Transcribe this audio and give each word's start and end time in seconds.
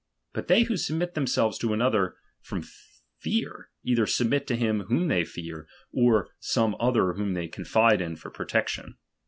But 0.33 0.47
they 0.47 0.63
who 0.63 0.77
submit 0.77 1.13
themselves 1.13 1.59
to 1.59 1.73
another 1.73 2.15
for 2.41 2.59
fear, 3.19 3.69
either 3.85 4.07
submit 4.07 4.47
to 4.47 4.55
him 4.55 4.85
whom 4.85 5.09
they 5.09 5.23
fear, 5.23 5.67
or 5.93 6.29
some 6.39 6.75
other 6.79 7.13
whom 7.13 7.35
they 7.35 7.47
confide 7.47 8.01
in 8.01 8.15
for 8.15 8.31
protection. 8.31 8.95